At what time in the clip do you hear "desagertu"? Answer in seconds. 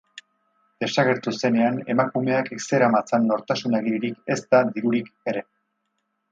0.83-1.33